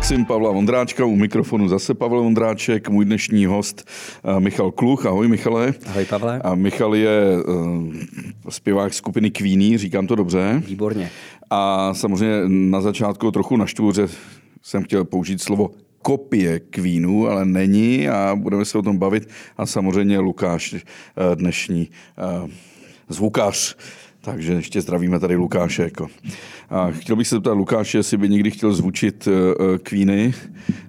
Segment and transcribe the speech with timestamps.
[0.00, 3.88] Maxim Pavla Vondráčka, u mikrofonu zase Pavel Vondráček, můj dnešní host
[4.24, 5.06] eh, Michal Kluch.
[5.06, 5.74] Ahoj Michale.
[5.86, 6.40] Ahoj Pavle.
[6.44, 7.94] A Michal je uh,
[8.48, 10.62] zpěvák skupiny Queenie, říkám to dobře.
[10.66, 11.10] Výborně.
[11.50, 14.08] A samozřejmě na začátku trochu naštvu, že
[14.62, 15.70] jsem chtěl použít slovo
[16.02, 19.28] kopie Queenu, ale není a budeme se o tom bavit.
[19.56, 21.88] A samozřejmě Lukáš, eh, dnešní
[23.08, 23.76] zvukař.
[24.22, 25.82] Takže ještě zdravíme tady Lukáše.
[25.82, 26.08] Jako.
[26.70, 30.34] A chtěl bych se zeptat Lukáše, jestli by někdy chtěl zvučit uh, Queeny,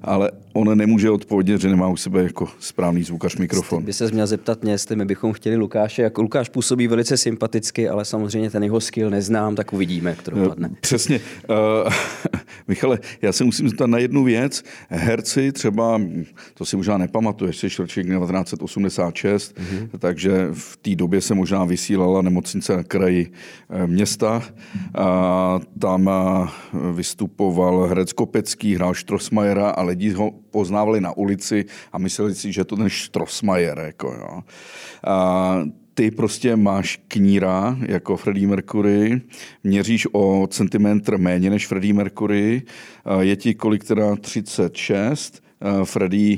[0.02, 3.84] ale on nemůže odpovědět, že nemá u sebe jako správný zvukař mikrofon.
[3.84, 6.02] By se měl zeptat mě, jestli my bychom chtěli Lukáše.
[6.02, 10.32] Jako Lukáš působí velice sympaticky, ale samozřejmě ten jeho skill neznám, tak uvidíme, jak to
[10.32, 10.70] dopadne.
[10.82, 11.20] Přesně.
[11.50, 11.92] Uh,
[12.68, 14.64] Michale, já se musím zeptat na jednu věc.
[14.90, 16.02] Herci třeba,
[16.54, 19.90] to si možná nepamatuješ, jsi ročník 1986, mm-hmm.
[20.00, 23.32] takže v té době se možná vysílala nemocnice na kraji
[23.86, 24.44] města.
[24.96, 26.10] A tam
[26.94, 32.64] vystupoval herec Kopecký, hrál Štrosmajera a lidi ho poznávali na ulici a mysleli si, že
[32.64, 33.80] to ten Štrosmajer.
[33.80, 34.42] Jako, jo.
[35.04, 39.22] A ty prostě máš kníra jako Freddie Mercury,
[39.64, 42.62] měříš o centimetr méně než Freddie Mercury,
[43.20, 45.44] je ti kolik teda 36,
[45.84, 46.38] Freddie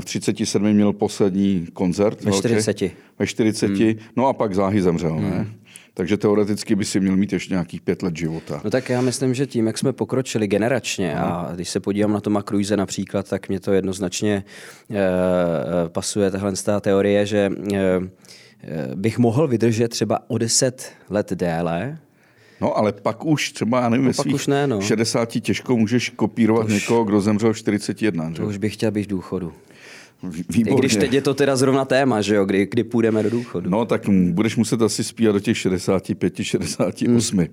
[0.00, 2.24] v 37 měl poslední koncert.
[2.24, 2.82] Ve 40.
[3.18, 3.94] Ve 40, hmm.
[4.16, 5.30] no a pak záhy zemřel, hmm.
[5.30, 5.46] ne?
[5.94, 8.60] Takže teoreticky by si měl mít ještě nějakých pět let života.
[8.64, 12.20] No tak já myslím, že tím, jak jsme pokročili generačně a když se podívám na
[12.20, 14.44] Toma Cruise například, tak mě to jednoznačně
[14.90, 14.96] uh,
[15.88, 17.76] pasuje tahle teorie, že uh,
[18.94, 21.98] bych mohl vydržet třeba o deset let déle,
[22.60, 24.80] No ale pak už třeba, já nevím, no, pak už ne, no.
[24.80, 28.30] 60 těžko můžeš kopírovat už, někoho, kdo zemřel 41.
[28.30, 28.42] To že?
[28.42, 29.52] už bych chtěl být v důchodu.
[30.22, 30.72] Výborně.
[30.72, 33.70] I když teď je to teda zrovna téma, že jo, kdy, kdy půjdeme do důchodu.
[33.70, 37.38] No tak budeš muset asi spívat do těch 65, 68.
[37.38, 37.46] Hmm.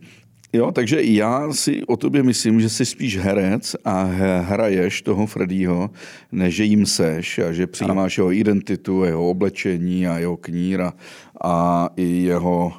[0.56, 4.04] Jo, takže já si o tobě myslím, že jsi spíš herec a
[4.42, 5.90] hraješ toho Freddyho,
[6.32, 8.24] než že jim seš a že přijímáš ano.
[8.24, 10.94] jeho identitu, jeho oblečení a jeho kníra
[11.42, 12.74] a i jeho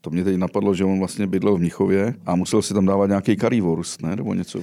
[0.00, 3.06] to mě teď napadlo, že on vlastně bydlel v Mnichově a musel si tam dávat
[3.06, 4.16] nějaký currywurst, ne?
[4.16, 4.62] Nebo něco.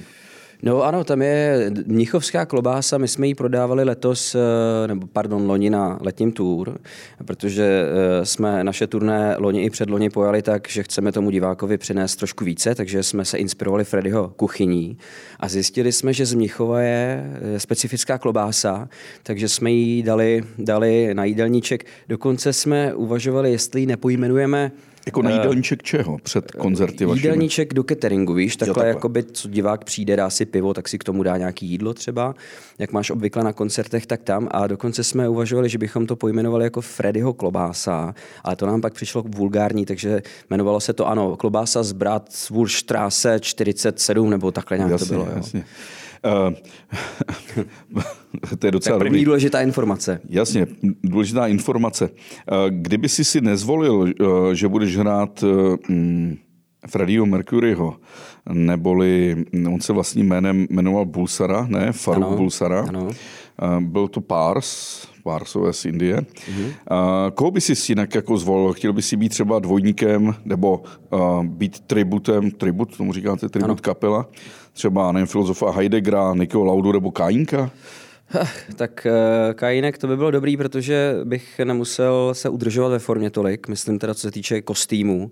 [0.62, 5.70] No ano, tam je mnichovská klobása, my jsme ji prodávali letos, eh, nebo pardon, loni
[5.70, 6.78] na letním tour,
[7.24, 12.16] protože eh, jsme naše turné loni i předloni pojali tak, že chceme tomu divákovi přinést
[12.16, 14.98] trošku více, takže jsme se inspirovali Freddyho kuchyní
[15.40, 18.88] a zjistili jsme, že z Mnichova je eh, specifická klobása,
[19.22, 21.84] takže jsme ji dali, dali na jídelníček.
[22.08, 24.72] Dokonce jsme uvažovali, jestli ji nepojmenujeme
[25.10, 27.26] jako na eh, jídelníček čeho před koncerty vašimi?
[27.26, 28.88] Jídelníček do cateringu, víš, takhle, jo, takhle.
[28.88, 32.34] jakoby, co divák přijde, dá si pivo, tak si k tomu dá nějaký jídlo třeba,
[32.78, 34.48] jak máš obvykle na koncertech, tak tam.
[34.50, 38.94] A dokonce jsme uvažovali, že bychom to pojmenovali jako Freddyho klobása, ale to nám pak
[38.94, 45.06] přišlo vulgární, takže jmenovalo se to, ano, klobása z Bratwurststraße 47, nebo takhle nějak jasně,
[45.06, 45.28] to bylo.
[45.36, 45.60] Jasně.
[45.60, 45.99] Jo.
[46.24, 46.54] Uh,
[48.58, 49.24] to je docela tak první dobrý.
[49.24, 50.20] důležitá informace.
[50.28, 50.66] Jasně,
[51.02, 52.08] důležitá informace.
[52.08, 55.44] Uh, kdyby si si nezvolil, uh, že budeš hrát
[55.88, 56.36] um,
[56.86, 57.96] Freddieho Mercuryho,
[58.52, 61.92] neboli on se vlastním jménem jmenoval Bulsara, ne?
[61.92, 62.84] Faruk ano, Bulsara.
[62.88, 63.10] Ano.
[63.80, 66.16] Byl to Pars, Parsové z Indie.
[66.16, 66.66] Mm-hmm.
[66.66, 68.72] Uh, koho by si jinak jako zvolil?
[68.72, 73.76] Chtěl by si být třeba dvojníkem nebo uh, být tributem, tribut, tomu říkáte, tribut ano.
[73.82, 74.26] kapela?
[74.72, 77.70] Třeba, nevím, filozofa Heideggera, Nikého Laudu nebo Kajínka?
[78.76, 83.68] Tak uh, Kajínek to by bylo dobrý, protože bych nemusel se udržovat ve formě tolik,
[83.68, 85.30] myslím teda, co se týče kostýmů.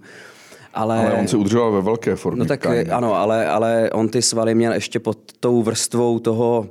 [0.75, 2.39] Ale, ale on se udržoval ve velké formě.
[2.39, 2.89] No tak Kajínek.
[2.91, 6.69] ano, ale, ale on ty svaly měl ještě pod tou vrstvou toho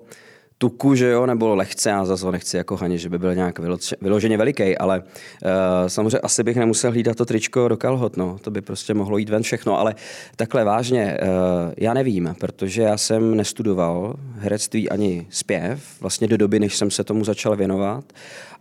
[0.57, 3.59] tuku, že jo, nebo lehce, já zase ho nechci jako haně, že by byl nějak
[4.01, 5.50] vyloženě veliký, ale uh,
[5.88, 9.29] samozřejmě asi bych nemusel hlídat to tričko do kalhot, no, to by prostě mohlo jít
[9.29, 9.96] ven všechno, ale
[10.35, 11.28] takhle vážně, uh,
[11.78, 17.03] já nevím, protože já jsem nestudoval herectví ani zpěv, vlastně do doby, než jsem se
[17.03, 18.13] tomu začal věnovat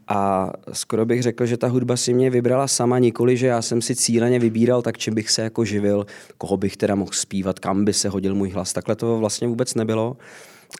[0.09, 3.83] a skoro bych řekl, že ta hudba si mě vybrala sama, nikoli, že já jsem
[3.83, 6.07] si cíleně vybíral, tak čím bych se jako živil,
[6.39, 8.73] koho bych teda mohl zpívat, kam by se hodil můj hlas.
[8.73, 10.17] Takhle to vlastně vůbec nebylo.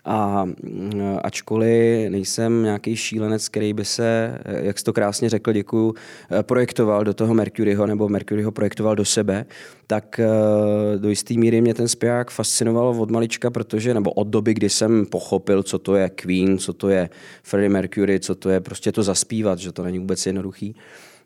[0.05, 5.95] A mm, ačkoliv nejsem nějaký šílenec, který by se, jak jsi to krásně řekl, děkuju,
[6.31, 9.47] eh, projektoval do toho Mercuryho, nebo Mercuryho projektoval do sebe,
[9.87, 14.55] tak eh, do jisté míry mě ten zpěvák fascinoval od malička, protože, nebo od doby,
[14.55, 17.09] kdy jsem pochopil, co to je Queen, co to je
[17.43, 20.75] Freddie Mercury, co to je prostě to zaspívat, že to není vůbec jednoduchý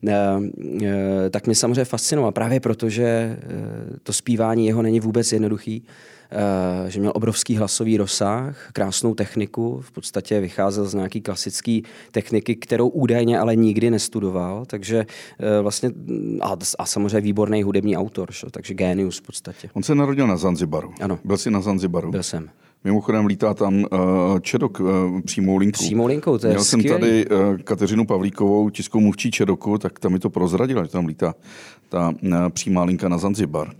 [0.08, 3.38] eh, tak mě samozřejmě fascinoval právě proto, že
[4.02, 5.82] to zpívání jeho není vůbec jednoduchý.
[5.84, 6.10] Eh,
[6.88, 11.80] že měl obrovský hlasový rozsah, krásnou techniku, v podstatě vycházel z nějaký klasické
[12.12, 15.06] techniky, kterou údajně ale nikdy nestudoval, takže
[15.38, 15.90] eh, vlastně
[16.40, 19.70] a, a samozřejmě výborný hudební autor, šo, takže génius v podstatě.
[19.72, 20.94] On se narodil na Zanzibaru.
[21.00, 21.18] Ano.
[21.24, 22.10] Byl jsi na Zanzibaru?
[22.10, 22.50] Byl jsem.
[22.84, 25.84] Mimochodem lítá tam uh, Čedok uh, přímou linkou.
[25.84, 27.00] Přímou linkou, to je Měl jsem skvělý.
[27.00, 31.34] tady uh, Kateřinu Pavlíkovou, tiskovou mluvčí Čedoku, tak tam mi to prozradila, že tam lítá
[31.88, 33.72] ta uh, přímá linka na Zanzibar.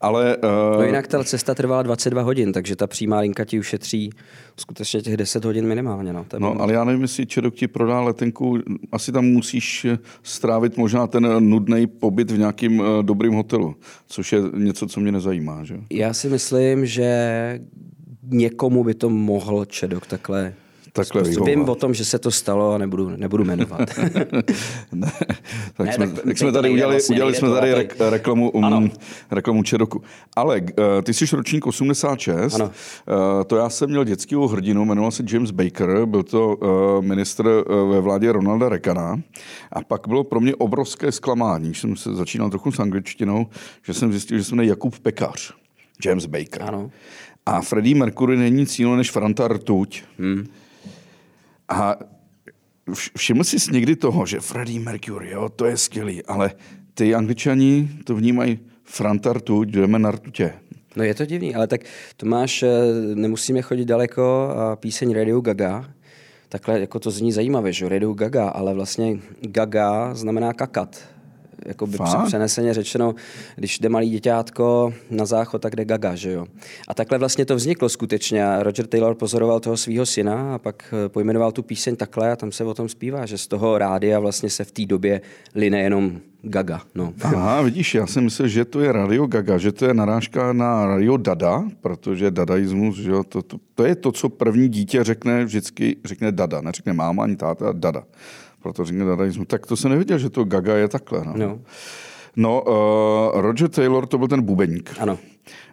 [0.00, 4.10] Ale uh, No jinak ta cesta trvala 22 hodin, takže ta přímá linka ti ušetří
[4.56, 6.12] skutečně těch 10 hodin minimálně.
[6.12, 8.58] No, No, ale já nevím, jestli Čedok ti prodá letenku,
[8.92, 9.86] asi tam musíš
[10.22, 13.74] strávit možná ten nudný pobyt v nějakém uh, dobrém hotelu,
[14.06, 15.64] což je něco, co mě nezajímá.
[15.64, 15.76] Že?
[15.92, 17.60] Já si myslím, že
[18.30, 20.54] někomu by to mohl Čedok takhle
[20.92, 21.68] Takhle Vím vyhovovat.
[21.68, 23.80] o tom, že se to stalo a nebudu, nebudu jmenovat.
[24.92, 25.12] ne,
[25.76, 28.64] tak, Ne, jsme, tak tak jsme tady udělali, vlastně, udělali jsme tady rek, reklamu, um,
[28.64, 28.88] Ano.
[29.30, 30.02] reklamu Čedoku.
[30.36, 30.66] Ale uh,
[31.02, 32.64] ty jsi ročník 86, Ano.
[32.64, 37.46] Uh, to já jsem měl dětského hrdinu, jmenoval se James Baker, byl to uh, ministr
[37.46, 39.20] uh, ve vládě Ronalda Reagana
[39.72, 43.46] a pak bylo pro mě obrovské zklamání, když jsem se začínal trochu s angličtinou,
[43.82, 45.52] že jsem zjistil, že se jmenuje Jakub Pekař.
[46.04, 46.62] James Baker.
[46.62, 46.90] Ano.
[47.48, 50.02] A Freddie Mercury není jiného než Franta Rtuť.
[50.18, 50.44] Hmm.
[51.68, 51.96] A
[52.88, 56.52] vš- všiml jsi někdy toho, že Freddie Mercury, jo, to je skvělý, ale
[56.94, 60.52] ty angličani to vnímají Franta Rtuť, jdeme na rtutě.
[60.96, 61.80] No je to divný, ale tak
[62.16, 62.68] to máš, eh,
[63.14, 64.22] nemusíme chodit daleko,
[64.56, 65.84] a píseň Radio Gaga,
[66.48, 71.08] takhle jako to zní zajímavě, že Radio Gaga, ale vlastně Gaga znamená kakat.
[71.66, 73.14] Jako by přeneseně řečeno,
[73.56, 76.46] když jde malý děťátko na záchod, tak jde Gaga, že jo.
[76.88, 78.44] A takhle vlastně to vzniklo skutečně.
[78.58, 82.52] Roger Taylor pozoroval toho svého syna a pak eh, pojmenoval tu píseň takhle a tam
[82.52, 85.20] se o tom zpívá, že z toho rádia vlastně se v té době
[85.54, 86.80] line jenom Gaga.
[86.94, 87.12] No.
[87.22, 90.86] Aha, vidíš, já jsem myslel, že to je Radio Gaga, že to je narážka na
[90.86, 95.44] Radio Dada, protože dadaismus, že jo, to, to, to, je to, co první dítě řekne,
[95.44, 98.02] vždycky řekne Dada, neřekne máma ani táta, Dada.
[98.62, 99.46] Proto řekne dadaismus.
[99.46, 101.22] Tak to jsem nevěděl, že to Gaga je takhle.
[101.24, 101.60] No, No.
[102.36, 102.62] no
[103.34, 104.94] uh, Roger Taylor to byl ten bubeník.
[104.98, 105.18] Ano.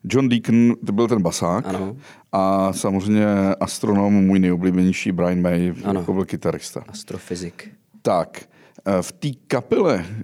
[0.03, 1.65] John Deacon to byl ten basák.
[1.67, 1.97] Ano.
[2.31, 3.25] A samozřejmě
[3.59, 5.99] astronom, můj nejoblíbenější Brian May, Ano.
[5.99, 6.83] jako byl kytarista.
[6.87, 7.69] Astrofyzik.
[8.01, 8.41] Tak,
[8.85, 10.21] eh, v té kapele, eh,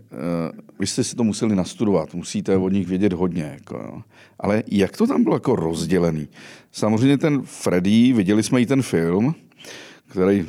[0.79, 3.43] vy jste si to museli nastudovat, musíte od nich vědět hodně.
[3.43, 4.01] Jako, jo.
[4.39, 6.27] Ale jak to tam bylo jako rozdělený?
[6.71, 9.35] Samozřejmě ten Freddy, viděli jsme i ten film,
[10.09, 10.45] který,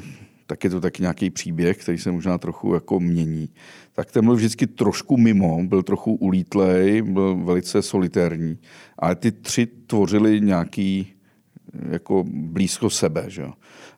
[0.52, 3.48] tak je to taky nějaký příběh, který se možná trochu jako mění.
[3.92, 8.58] Tak ten byl vždycky trošku mimo, byl trochu ulítlej, byl velice solitérní.
[8.98, 11.12] Ale ty tři tvořili nějaký
[11.90, 13.24] jako blízko sebe.
[13.28, 13.44] Že?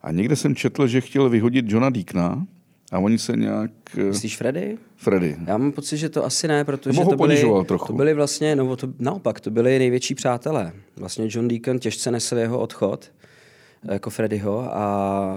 [0.02, 2.46] A někde jsem četl, že chtěl vyhodit Johna Deakna
[2.92, 3.70] a oni se nějak...
[3.98, 4.78] eh, Myslíš Freddy?
[4.96, 5.36] Freddy.
[5.46, 7.86] Já mám pocit, že to asi ne, protože Nebo ho to byli, trochu.
[7.86, 10.72] to byli vlastně, no to, naopak, to byli největší přátelé.
[10.96, 13.12] Vlastně John Deacon těžce nesl jeho odchod,
[13.92, 14.60] jako Freddyho.
[14.76, 14.84] A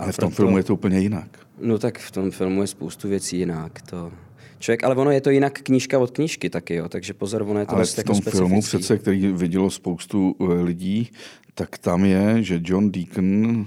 [0.02, 1.28] Ale v tom filmu je to úplně jinak.
[1.62, 3.82] No tak v tom filmu je spoustu věcí jinak.
[3.82, 4.12] To...
[4.60, 7.66] Člověk, ale ono je to jinak knížka od knížky taky, jo, takže pozor, ono je
[7.66, 8.78] to Ale dost v jako tom filmu specifický.
[8.78, 11.10] přece, který vidělo spoustu eh, lidí,
[11.54, 13.66] tak tam je, že John Deacon,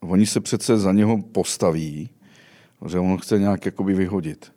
[0.00, 2.10] oni se přece za něho postaví,
[2.88, 4.52] že on chce nějak jakoby vyhodit.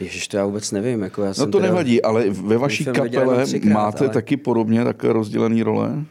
[0.00, 1.02] Ježiš, to já vůbec nevím.
[1.02, 4.36] Jako já No jsem to teda- nevadí, ale ve vaší kapele třikrát, máte ale- taky
[4.36, 5.88] podobně takové rozdělené role?
[5.88, 6.04] Uh,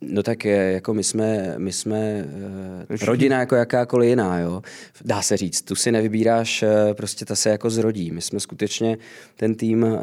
[0.00, 4.62] no tak je, jako my jsme, my jsme uh, Všichni- rodina jako jakákoliv jiná, jo.
[5.04, 8.10] Dá se říct, tu si nevybíráš, uh, prostě ta se jako zrodí.
[8.10, 8.98] My jsme skutečně
[9.36, 9.98] ten tým, uh,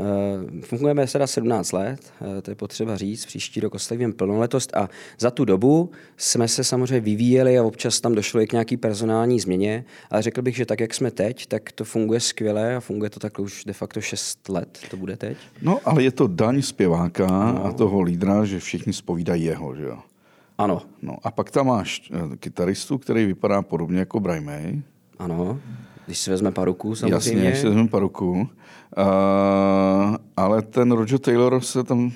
[0.62, 4.90] fungujeme teda 17 let, to je potřeba říct, příští rok oslavíme plnoletost a
[5.20, 9.40] za tu dobu jsme se samozřejmě vyvíjeli a občas tam došlo i k nějaký personální
[9.40, 13.10] změně, ale řekl bych, že tak, jak jsme teď, tak to funguje skvěle a funguje
[13.10, 15.38] to takhle už de facto 6 let, to bude teď.
[15.62, 17.66] No, ale je to daň zpěváka no.
[17.66, 19.93] a toho lídra, že všichni spovídají jeho, že jo?
[20.58, 24.82] Ano, No a pak tam máš eh, kytaristu, který vypadá podobně jako Brian May.
[25.20, 25.60] ano.
[26.06, 27.14] Když si vezme paruku, samozřejmě.
[27.16, 28.32] Jasně, když se vezmeme paruku.
[28.32, 28.48] Uh,
[30.38, 32.12] ale ten Roger Taylor se tam,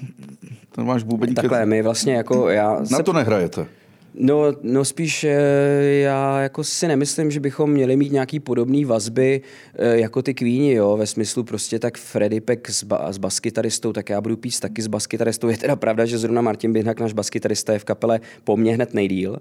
[0.71, 1.35] ten máš bubeník.
[1.35, 2.79] Takhle, my vlastně jako já...
[2.79, 3.67] Na Se, to nehrajete.
[4.13, 5.37] No, no spíš eh,
[5.83, 9.41] já jako si nemyslím, že bychom měli mít nějaký podobný vazby
[9.75, 13.93] eh, jako ty Queeni, jo, ve smyslu prostě tak Freddy Peck s, ba, s baskytaristou,
[13.93, 15.47] tak já budu pít taky s baskytaristou.
[15.49, 18.93] Je teda pravda, že zrovna Martin Běhnak, náš baskytarista, je v kapele po mně hned
[18.93, 19.37] nejdíl,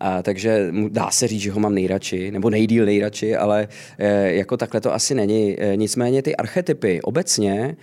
[0.00, 4.56] a, takže dá se říct, že ho mám nejradši, nebo nejdíl nejradši, ale eh, jako
[4.56, 5.56] takhle to asi není.
[5.76, 7.76] Nicméně ty archetypy obecně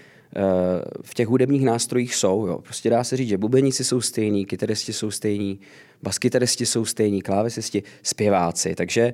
[1.02, 2.48] v těch hudebních nástrojích jsou.
[2.48, 2.58] Jo.
[2.58, 5.60] Prostě dá se říct, že bubeníci jsou stejní, kytaristi jsou stejní,
[6.04, 8.76] baskytaristi jsou stejní, klávesisti, zpěváci.
[8.76, 9.14] Takže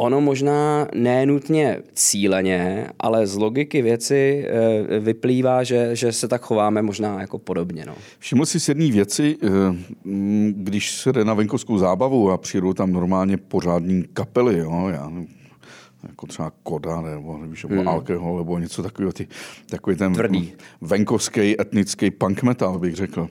[0.00, 6.82] ono možná nenutně cíleně, ale z logiky věci eh, vyplývá, že, že se tak chováme
[6.82, 7.84] možná jako podobně.
[7.86, 7.94] No.
[8.18, 9.48] Všiml jsi si jedné věci, eh,
[10.50, 15.12] když se jde na venkovskou zábavu a přijdou tam normálně pořádní kapely, jo, já,
[16.08, 17.88] jako třeba koda nebo, víš, nebo hmm.
[17.88, 19.28] alkohol nebo něco takového, ty,
[19.70, 20.52] takový ten Tvrdý.
[20.80, 23.28] venkovský etnický punk metal, bych řekl,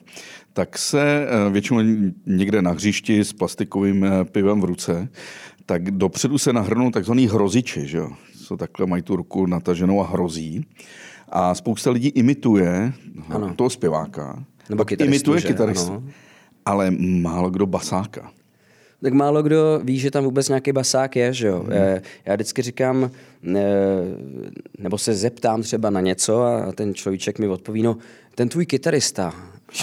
[0.52, 1.80] tak se eh, většinou
[2.26, 5.08] někde na hřišti s plastikovým eh, pivem v ruce,
[5.66, 8.10] tak dopředu se nahrnou takzvaný hroziči, že jo?
[8.46, 10.66] Co takhle mají tu ruku nataženou a hrozí.
[11.28, 12.92] A spousta lidí imituje
[13.28, 13.54] ano.
[13.54, 14.44] toho zpěváka.
[14.68, 16.04] Nebo kytaristu, imituje kytaristu.
[16.64, 18.30] Ale málo kdo basáka
[19.02, 21.58] tak málo kdo ví, že tam vůbec nějaký basák je, že jo.
[21.58, 22.00] Hmm.
[22.26, 23.10] Já vždycky říkám,
[24.78, 27.96] nebo se zeptám třeba na něco a ten človíček mi odpoví, no
[28.34, 29.34] ten tvůj kytarista,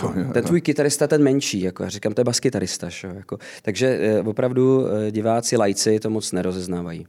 [0.01, 2.89] Jo, ten tvůj kytarista, ten menší, jako já říkám, to je baskytarista.
[2.89, 3.37] Šo, jako.
[3.61, 7.07] Takže eh, opravdu eh, diváci, lajci to moc nerozeznávají.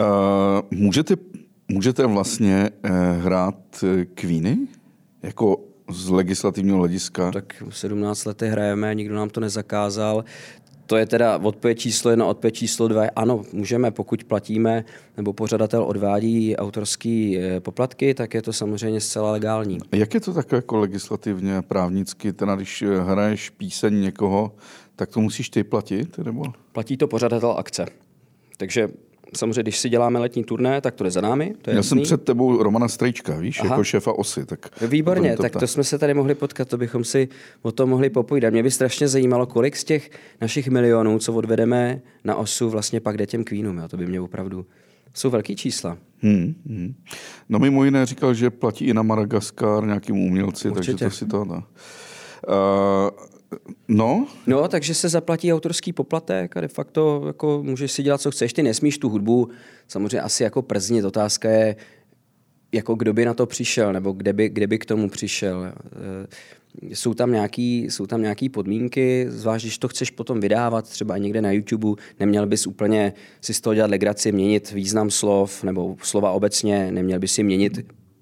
[0.00, 1.14] Uh, můžete,
[1.68, 2.90] můžete vlastně uh,
[3.24, 4.58] hrát kvíny?
[5.22, 5.56] Jako
[5.90, 7.32] z legislativního hlediska?
[7.32, 10.24] Tak 17 lety hrajeme, nikdo nám to nezakázal
[10.88, 13.04] to je teda odpověď číslo jedna, odpověď číslo dva.
[13.16, 14.84] Ano, můžeme, pokud platíme
[15.16, 19.78] nebo pořadatel odvádí autorský eh, poplatky, tak je to samozřejmě zcela legální.
[19.92, 24.52] Jak je to tak jako legislativně, právnicky, teda když eh, hraješ píseň někoho,
[24.96, 26.18] tak to musíš ty platit?
[26.18, 26.42] Nebo?
[26.72, 27.86] Platí to pořadatel akce.
[28.56, 28.88] Takže
[29.36, 31.54] samozřejmě, když si děláme letní turné, tak to jde za námi.
[31.62, 31.88] To je Já jasný.
[31.88, 33.68] jsem před tebou Romana Strejčka, víš, Aha.
[33.70, 34.46] jako šéfa OSY.
[34.46, 37.28] Tak Výborně, to tak to jsme se tady mohli potkat, to bychom si
[37.62, 38.52] o tom mohli popovídat.
[38.52, 43.16] Mě by strašně zajímalo, kolik z těch našich milionů, co odvedeme na OSU, vlastně pak
[43.16, 43.78] jde těm Queenům.
[43.78, 43.88] Jo?
[43.88, 44.66] To by mě opravdu...
[45.14, 45.98] Jsou velký čísla.
[46.22, 46.94] Hmm, hmm.
[47.48, 50.92] No mimo jiné říkal, že platí i na Madagaskar nějakým umělci, Určitě.
[50.92, 51.44] takže to si to...
[51.44, 51.54] No.
[51.54, 53.10] Uh,
[53.88, 54.26] No.
[54.46, 58.52] No, takže se zaplatí autorský poplatek a de facto jako můžeš si dělat, co chceš.
[58.52, 59.48] Ty nesmíš tu hudbu
[59.88, 61.04] samozřejmě asi jako prznit.
[61.04, 61.76] Otázka je,
[62.72, 65.64] jako kdo by na to přišel, nebo kde by, kde by k tomu přišel.
[65.64, 66.26] Eh,
[66.82, 71.42] jsou tam, nějaký, jsou tam nějaký podmínky, zvlášť když to chceš potom vydávat třeba někde
[71.42, 76.30] na YouTube, neměl bys úplně si z toho dělat legraci, měnit význam slov nebo slova
[76.30, 77.78] obecně, neměl bys si měnit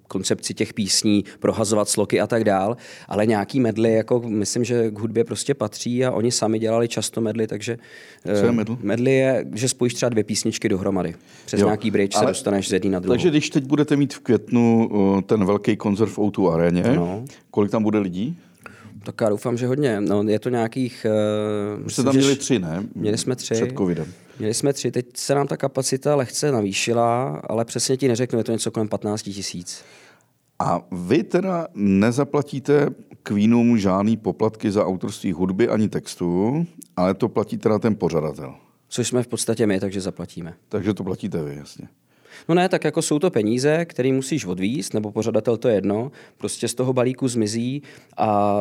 [0.08, 2.76] koncepci těch písní, prohazovat sloky a tak dál,
[3.08, 7.20] ale nějaký medly, jako myslím, že k hudbě prostě patří a oni sami dělali často
[7.20, 7.78] medly, takže
[8.24, 8.78] Co je medl?
[8.82, 11.14] medly je, že spojíš třeba dvě písničky dohromady.
[11.46, 13.12] Přes jo, nějaký bridge ale, se dostaneš z jedné na druhou.
[13.14, 14.90] Takže když teď budete mít v květnu
[15.26, 17.24] ten velký koncert v O2 aréně, no.
[17.50, 18.36] kolik tam bude lidí?
[19.02, 20.00] Tak já doufám, že hodně.
[20.00, 21.06] No, je to nějakých...
[21.78, 22.82] Uh, Už jste tam měli tři, ne?
[22.94, 23.54] Měli jsme tři.
[23.54, 24.06] Před covidem.
[24.38, 28.44] Měli jsme tři, teď se nám ta kapacita lehce navýšila, ale přesně ti neřeknu, je
[28.44, 29.84] to něco kolem 15 tisíc.
[30.58, 32.88] A vy teda nezaplatíte
[33.22, 36.66] Queenům žádný poplatky za autorství hudby ani textu,
[36.96, 38.54] ale to platí teda ten pořadatel.
[38.88, 40.54] Což jsme v podstatě my, takže zaplatíme.
[40.68, 41.88] Takže to platíte vy, jasně.
[42.48, 46.68] No ne, tak jako jsou to peníze, které musíš odvíst, nebo pořadatel to jedno, prostě
[46.68, 47.82] z toho balíku zmizí
[48.16, 48.60] a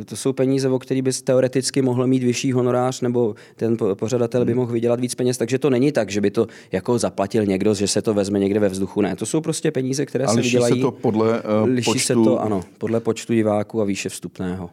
[0.00, 4.44] e, to jsou peníze, o který bys teoreticky mohl mít vyšší honorář, nebo ten pořadatel
[4.44, 4.60] by hmm.
[4.60, 7.88] mohl vydělat víc peněz, takže to není tak, že by to jako zaplatil někdo, že
[7.88, 9.00] se to vezme někde ve vzduchu.
[9.00, 10.74] Ne, to jsou prostě peníze, které a se vydělají.
[10.74, 12.06] se to podle uh, liší počtu...
[12.06, 14.70] se to, ano, podle počtu diváků a výše vstupného.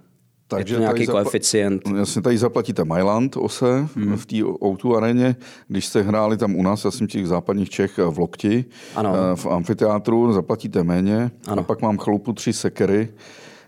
[0.50, 1.82] Takže je to nějaký zapla- koeficient.
[1.98, 4.18] Jasně, tady zaplatíte Mailand ose hmm.
[4.18, 5.36] v té O2 areně.
[5.68, 8.66] Když jste hráli tam u nás, já jsem těch západních Čech v Lokti,
[8.96, 9.16] ano.
[9.16, 11.32] Eh, v amfiteátru, zaplatíte méně.
[11.48, 11.62] Ano.
[11.62, 13.10] A pak mám chloupu tři sekery.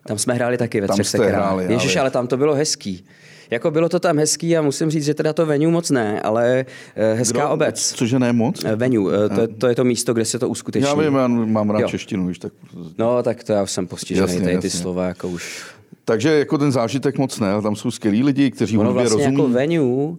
[0.08, 1.70] Tam jsme hráli taky ve tam třech sekerách.
[1.70, 3.06] Ježiš, ale tam to bylo hezký.
[3.52, 6.66] Jako bylo to tam hezký a musím říct, že teda to venue moc ne, ale
[6.96, 7.50] eh, hezká Kdo?
[7.50, 7.94] obec.
[7.94, 8.64] Cože ne moc?
[8.66, 10.90] Eh, venue, to, to je to místo, kde se to uskuteční.
[10.90, 11.88] Já vím, já mám rád jo.
[11.90, 12.54] češtinu, víš, tak...
[12.98, 14.80] No, tak to já už jsem postižený, jasně, tady ty jasně.
[14.80, 15.64] slova jako už
[16.12, 19.36] takže jako ten zážitek moc ne, tam jsou skvělí lidi, kteří ono vlastně rozumí.
[19.36, 20.16] jako venue,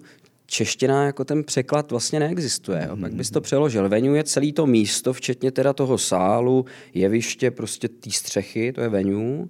[0.47, 2.87] čeština jako ten překlad vlastně neexistuje.
[2.89, 2.97] Jo.
[2.97, 3.89] Pak bys to přeložil.
[3.89, 8.89] Venue je celý to místo, včetně teda toho sálu, jeviště, prostě té střechy, to je
[8.89, 9.47] venue.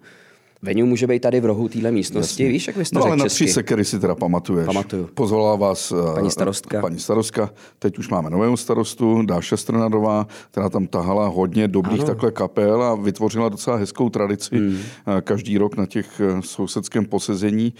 [0.64, 2.52] Venue může být tady v rohu téhle místnosti, Jasně.
[2.52, 4.66] víš, jak bys to No ale na tři sekery si teda pamatuješ.
[4.66, 5.09] Pamatuju.
[5.14, 6.81] Pozvala vás eh, paní starostka.
[6.81, 7.50] paní starostka.
[7.78, 12.07] Teď už máme nového starostu, Dáša Strnadová, která tam tahala hodně dobrých ano.
[12.07, 14.78] takhle kapel a vytvořila docela hezkou tradici hmm.
[15.19, 17.75] Eh, každý rok na těch eh, sousedském posezení.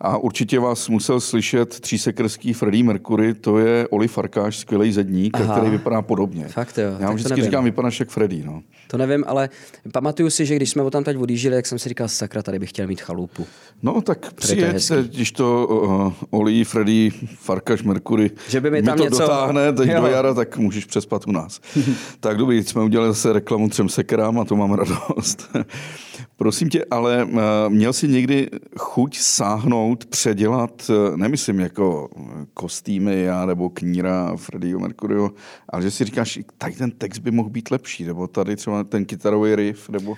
[0.00, 5.56] A určitě vás musel slyšet třísekerský Freddie Mercury, to je Oli Farkáš, skvělý zedník, Aha.
[5.56, 6.48] který vypadá podobně.
[6.48, 6.96] Fakt jo.
[6.98, 8.44] Já vždycky říkám, vypadáš jak Freddie.
[8.44, 8.62] No.
[8.86, 9.48] To nevím, ale
[9.92, 12.58] pamatuju si, že když jsme o tam teď odjížděli, jak jsem si říkal, sakra, tady
[12.58, 13.46] bych chtěl mít chalupu.
[13.82, 19.04] No tak přijeďte, když to uh, Oli, Freddy, Farkaš, Merkury že by mi, tam to
[19.04, 19.18] něco...
[19.18, 20.00] dotáhne teď jo.
[20.00, 21.60] do jara, tak můžeš přespat u nás.
[22.20, 25.50] tak dobrý, jsme udělali zase reklamu třem sekerám a to mám radost.
[26.36, 32.08] Prosím tě, ale uh, měl jsi někdy chuť sáhnout, předělat, uh, nemyslím jako
[32.54, 35.30] kostýmy já nebo kníra Freddieho Mercuryho,
[35.68, 39.04] ale že si říkáš, tady ten text by mohl být lepší, nebo tady třeba ten
[39.04, 40.14] kytarový riff, nebo...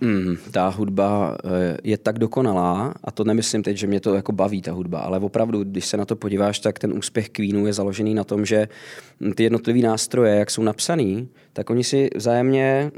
[0.00, 4.32] Mm, ta hudba eh, je tak dokonalá, a to nemyslím teď, že mě to jako
[4.32, 7.72] baví ta hudba, ale opravdu, když se na to podíváš, tak ten úspěch Queenu je
[7.72, 8.68] založený na tom, že
[9.34, 12.92] ty jednotlivé nástroje, jak jsou napsaný, tak oni si vzájemně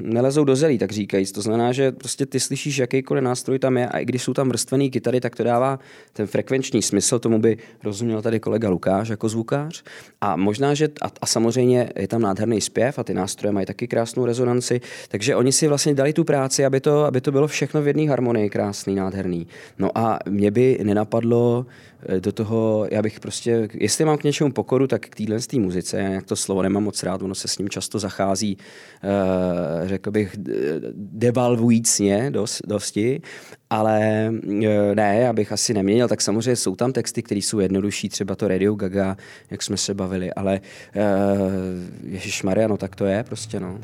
[0.00, 1.32] nelezou do zelí, tak říkajíc.
[1.32, 4.48] To znamená, že prostě ty slyšíš, jakýkoliv nástroj tam je a i když jsou tam
[4.48, 5.78] vrstvený kytary, tak to dává
[6.12, 9.82] ten frekvenční smysl, tomu by rozuměl tady kolega Lukáš jako zvukář.
[10.20, 13.88] A možná, že a, a samozřejmě je tam nádherný zpěv a ty nástroje mají taky
[13.88, 17.82] krásnou rezonanci, takže oni si vlastně dali tu práci, aby to, aby to bylo všechno
[17.82, 19.46] v jedné harmonii krásný, nádherný.
[19.78, 21.66] No a mě by nenapadlo
[22.20, 26.26] do toho, já bych prostě, jestli mám k něčemu pokoru, tak k téhle muzice, jak
[26.26, 28.58] to slovo nemám moc rád, ono se s ním často zachází,
[29.02, 30.36] eh, řekl bych,
[30.94, 32.32] devalvujícně
[32.66, 33.20] dosti,
[33.70, 34.26] ale
[34.64, 38.36] eh, ne, já bych asi neměnil, tak samozřejmě jsou tam texty, které jsou jednodušší, třeba
[38.36, 39.16] to Radio Gaga,
[39.50, 40.60] jak jsme se bavili, ale
[42.02, 43.78] Ježíš Maria, no tak to je prostě, no.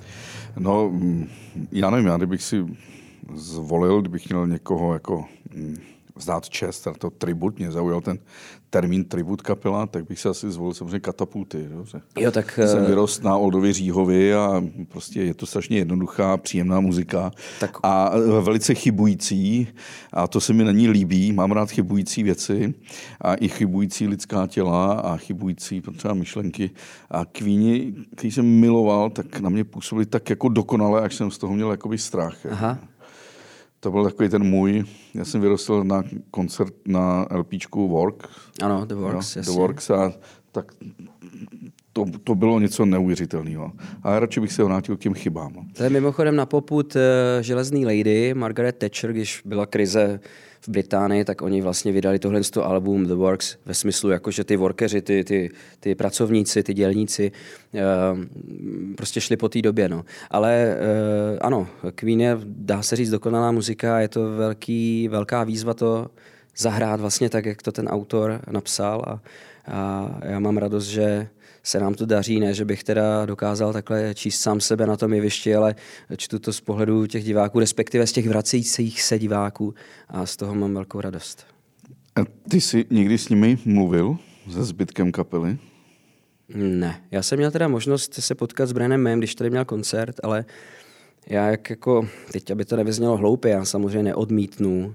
[0.58, 0.92] No,
[1.72, 2.64] já nevím, já kdybych si
[3.34, 5.76] zvolil, kdybych měl někoho jako mm,
[6.16, 8.18] vzdát čest, to tribut, mě zaujal ten
[8.70, 11.66] termín tribut kapela, tak bych si asi zvolil samozřejmě katapulty.
[11.68, 12.00] Dobře.
[12.18, 16.80] Jo, tak, Jsem eh, vyrost na Oldově Říhovi a prostě je to strašně jednoduchá, příjemná
[16.80, 17.30] muzika
[17.60, 17.78] tak...
[17.82, 19.68] a eh, velice chybující
[20.12, 21.32] a to se mi na ní líbí.
[21.32, 22.74] Mám rád chybující věci
[23.20, 26.70] a i chybující lidská těla a chybující třeba myšlenky.
[27.10, 31.38] A kvíni, který jsem miloval, tak na mě působili tak jako dokonale, až jsem z
[31.38, 32.46] toho měl jakoby strach.
[32.50, 32.78] Aha
[33.84, 38.28] to byl takový ten můj, já jsem vyrostl na koncert na LPčku Work.
[38.62, 40.12] Ano, The Works, jo, The Works a
[40.52, 40.72] tak
[41.92, 43.72] to, to bylo něco neuvěřitelného.
[44.02, 45.52] A radši bych se vrátil k těm chybám.
[45.72, 47.02] To je mimochodem na poput uh,
[47.40, 50.20] Železný lady, Margaret Thatcher, když byla krize
[50.66, 54.56] v Británii, tak oni vlastně vydali tohle album The Works ve smyslu, jako že ty
[54.56, 57.32] workeři, ty, ty, ty pracovníci, ty dělníci
[57.72, 57.80] uh,
[58.96, 59.88] prostě šli po té době.
[59.88, 60.04] No.
[60.30, 65.74] Ale uh, ano, Queen je, dá se říct, dokonalá muzika, je to velký, velká výzva
[65.74, 66.06] to
[66.56, 69.20] zahrát vlastně tak, jak to ten autor napsal a,
[69.66, 71.28] a já mám radost, že
[71.64, 75.12] se nám to daří, ne, že bych teda dokázal takhle číst sám sebe na tom
[75.12, 75.74] jevišti, ale
[76.16, 79.74] čtu to z pohledu těch diváků, respektive z těch vracejících se diváků
[80.08, 81.46] a z toho mám velkou radost.
[82.16, 84.16] A ty jsi někdy s nimi mluvil
[84.52, 85.58] se zbytkem kapely?
[86.54, 90.16] Ne, já jsem měl teda možnost se potkat s Brenem Mem, když tady měl koncert,
[90.22, 90.44] ale
[91.26, 94.94] já jak jako, teď aby to nevyznělo hloupě, já samozřejmě neodmítnu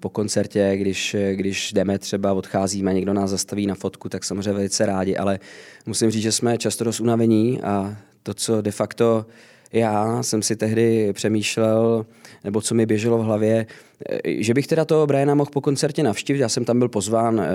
[0.00, 4.86] po koncertě, když, když jdeme třeba, odcházíme, někdo nás zastaví na fotku, tak samozřejmě velice
[4.86, 5.38] rádi, ale
[5.86, 9.26] musím říct, že jsme často dost unavení a to, co de facto
[9.72, 12.06] já jsem si tehdy přemýšlel,
[12.44, 13.66] nebo co mi běželo v hlavě,
[14.10, 16.38] eh, že bych teda toho Briana mohl po koncertě navštívit.
[16.38, 17.48] Já jsem tam byl pozván eh,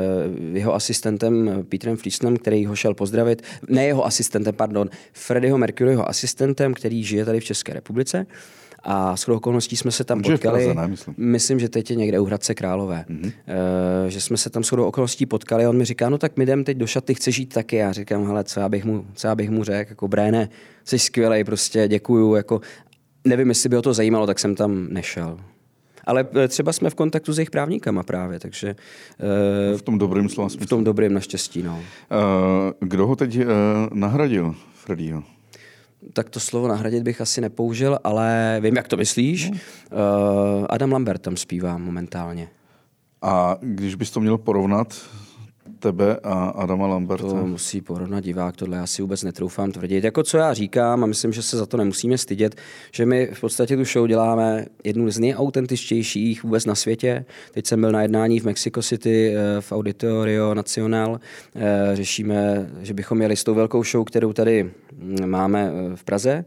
[0.57, 3.41] jeho asistentem Petrem Fliesnem, který ho šel pozdravit.
[3.69, 8.25] Ne jeho asistentem, pardon, Freddieho Mercuryho asistentem, který žije tady v České republice.
[8.85, 10.63] A s okolností jsme se tam Může potkali.
[10.65, 11.15] Praze, ne, myslím.
[11.17, 13.05] myslím, že teď je někde u Hradce Králové.
[13.09, 13.25] Mm-hmm.
[13.25, 16.43] Uh, že jsme se tam s okolností potkali a on mi říká, no tak my
[16.43, 17.75] jdem teď do šaty, chce žít taky.
[17.75, 20.49] Já říkám, hele, co já bych mu, co já bych mu řekl, jako Bréne,
[20.83, 22.61] jsi skvělý, prostě děkuju, jako
[23.27, 25.37] nevím, jestli by ho to zajímalo, tak jsem tam nešel.
[26.05, 28.75] Ale eh, třeba jsme v kontaktu s jejich právníkama právě, takže...
[29.71, 30.65] Uh, v tom dobrém slova smyslu.
[30.65, 31.79] V tom dobrém naštěstí, no.
[32.79, 33.39] Kdo ho teď
[33.93, 35.23] nahradil, Freddyho?
[36.13, 39.49] Tak to slovo nahradit bych asi nepoužil, ale vím, jak to myslíš.
[39.49, 39.57] No.
[39.57, 42.49] Uh, Adam Lambert tam zpívá momentálně.
[43.21, 45.01] A když bys to měl porovnat,
[45.79, 47.27] tebe a Adama Lamberta?
[47.27, 50.03] To musí porovnat divák, tohle já si vůbec netroufám tvrdit.
[50.03, 52.55] Jako co já říkám, a myslím, že se za to nemusíme stydět,
[52.91, 57.25] že my v podstatě tu show děláme jednu z nejautentičtějších vůbec na světě.
[57.51, 61.19] Teď jsem byl na jednání v Mexico City eh, v Auditorio Nacional.
[61.55, 66.03] Eh, řešíme, že bychom měli s tou velkou show, kterou tady mm, máme eh, v
[66.03, 66.45] Praze,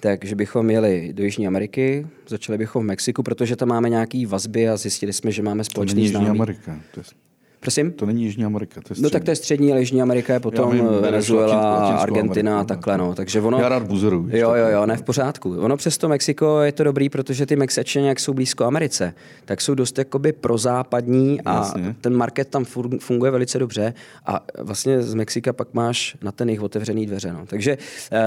[0.00, 4.68] takže bychom jeli do Jižní Ameriky, začali bychom v Mexiku, protože tam máme nějaké vazby
[4.68, 6.80] a zjistili jsme, že máme společný Jižní Amerika.
[6.94, 7.27] To je
[7.60, 7.92] Prosím?
[7.92, 10.40] To není Jižní Amerika, to je No tak to je střední, ale Jižní Amerika je
[10.40, 12.98] potom vím, Venezuela, Argentina a takhle.
[12.98, 13.14] No.
[13.14, 14.28] Takže ono, Já rád buzeru.
[14.30, 15.56] Jo, jo, jo, ne v pořádku.
[15.60, 19.74] Ono přesto Mexiko je to dobrý, protože ty Mexičané, jak jsou blízko Americe, tak jsou
[19.74, 21.94] dost jakoby prozápadní a Jasně.
[22.00, 22.64] ten market tam
[22.98, 23.94] funguje velice dobře
[24.26, 27.32] a vlastně z Mexika pak máš na ten jich otevřený dveře.
[27.32, 27.46] No.
[27.46, 27.78] Takže
[28.12, 28.18] uh,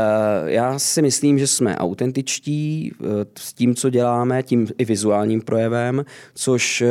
[0.49, 6.05] já si myslím, že jsme autentičtí uh, s tím, co děláme, tím i vizuálním projevem,
[6.35, 6.87] což uh,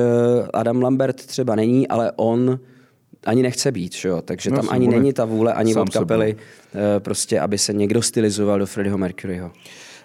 [0.55, 2.61] Adam Lambert třeba není, ale on on
[3.25, 4.23] ani nechce být, že jo?
[4.23, 6.37] takže no, tam ani není ta vůle ani od kapely,
[6.75, 9.53] eh, prostě, aby se někdo stylizoval do Freddieho Mercuryho.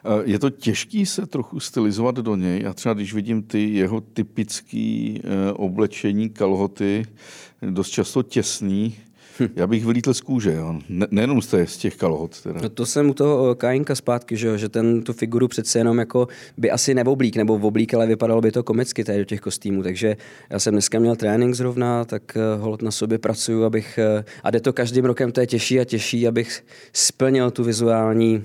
[0.06, 2.62] Eh, je to těžký se trochu stylizovat do něj.
[2.62, 7.06] Já třeba, když vidím ty jeho typické eh, oblečení, kalhoty,
[7.62, 8.96] dost často těsný,
[9.39, 9.48] Hm.
[9.56, 10.76] Já bych vylítl z kůže, jo.
[10.89, 12.41] Ne, nejenom z, těch, z těch kalhot.
[12.41, 12.60] Teda.
[12.63, 16.28] No to jsem u toho Kajinka zpátky, že, že ten tu figuru přece jenom jako
[16.58, 19.84] by asi neoblík, nebo v oblík, ale vypadalo by to komicky tady do těch kostýmů.
[19.84, 20.17] Takže
[20.50, 24.52] já jsem dneska měl trénink zrovna, tak eh, holot na sobě pracuju, abych, eh, a
[24.52, 28.43] jde to každým rokem, to je těžší a těžší, abych splnil tu vizuální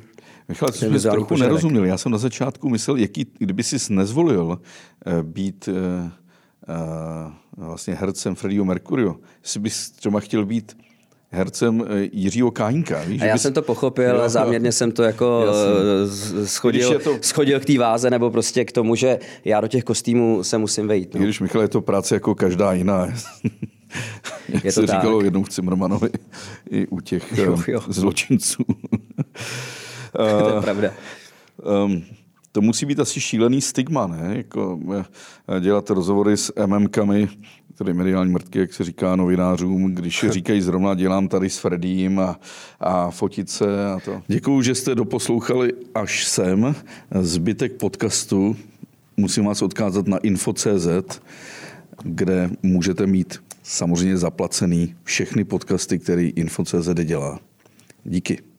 [0.49, 1.51] Michal, jsi trochu požadek.
[1.51, 1.85] nerozuměl.
[1.85, 4.59] Já jsem na začátku myslel, jaký, kdyby jsi nezvolil
[5.23, 5.69] být
[7.57, 10.77] vlastně hercem Freddieho Mercurio, jestli bys třeba chtěl být
[11.31, 13.03] hercem Jiřího Kájinka.
[13.03, 13.43] Víš, a já bys...
[13.43, 15.47] jsem to pochopil, jo, záměrně jsem to jako
[16.45, 17.19] schodil, to...
[17.21, 20.89] schodil k té váze, nebo prostě k tomu, že já do těch kostýmů se musím
[20.89, 21.15] vejít.
[21.15, 21.21] No.
[21.21, 23.09] Když Michal, je to práce jako každá jiná.
[24.49, 25.01] Jak je to se tak.
[25.01, 26.09] říkalo jednou v Cimrmanovi
[26.71, 27.81] i u těch jo, jo.
[27.89, 28.63] zločinců.
[30.17, 30.91] to je pravda.
[31.85, 32.05] Um,
[32.53, 34.33] to musí být asi šílený stigma, ne?
[34.37, 34.81] Jako,
[35.57, 37.29] eh, dělat rozhovory s MMkami,
[37.79, 42.41] tedy mediální mrtky, jak se říká novinářům, když říkají zrovna dělám tady s Fredím a,
[42.81, 44.23] a fotit se a to.
[44.29, 46.75] Děkuju, že jste doposlouchali až sem.
[47.21, 48.57] Zbytek podcastu
[49.17, 51.21] musím vás odkázat na info.cz,
[52.05, 57.39] kde můžete mít samozřejmě zaplacený všechny podcasty, který info.cz dělá.
[58.05, 58.50] Díky.